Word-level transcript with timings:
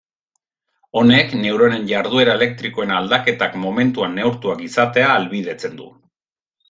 Honek, 1.01 1.35
neuronen 1.41 1.85
jarduera 1.91 2.33
elektrikoen 2.41 2.95
aldaketak 3.01 3.59
momentuan 3.67 4.17
neurtuak 4.21 4.65
izatea 4.69 5.11
ahalbidetzen 5.13 5.79
du. 5.85 5.93